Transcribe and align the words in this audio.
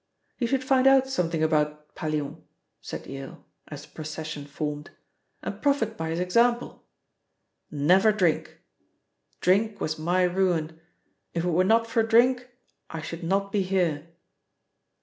"You 0.39 0.47
should 0.47 0.63
find 0.63 0.87
out 0.87 1.07
something 1.07 1.43
about 1.43 1.93
Pallion," 1.93 2.43
said 2.81 3.05
Yale, 3.05 3.45
as 3.67 3.83
the 3.85 3.89
procession 3.93 4.47
formed, 4.47 4.89
"and 5.43 5.61
profit 5.61 5.95
by 5.95 6.09
his 6.09 6.19
example. 6.19 6.83
Never 7.69 8.11
drink. 8.11 8.59
Drink 9.41 9.79
was 9.79 9.99
my 9.99 10.23
ruin! 10.23 10.79
If 11.35 11.43
it 11.45 11.49
were 11.51 11.63
not 11.63 11.85
for 11.85 12.01
drink 12.01 12.49
I 12.89 13.03
should 13.03 13.23
not 13.23 13.51
be 13.51 13.61
here!" 13.61 14.07